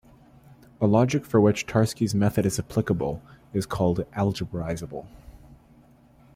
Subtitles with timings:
[0.81, 3.21] A logic for which Tarski's method is applicable,
[3.53, 5.05] is called "algebraizable".